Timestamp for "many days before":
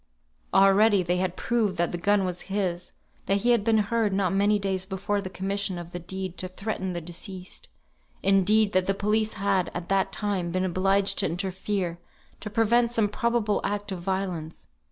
4.33-5.21